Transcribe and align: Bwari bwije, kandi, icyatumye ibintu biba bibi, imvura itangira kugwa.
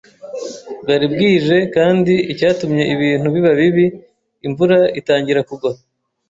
Bwari 0.81 1.05
bwije, 1.13 1.57
kandi, 1.75 2.13
icyatumye 2.31 2.83
ibintu 2.93 3.27
biba 3.33 3.51
bibi, 3.59 3.85
imvura 4.47 4.77
itangira 4.99 5.41
kugwa. 5.49 5.71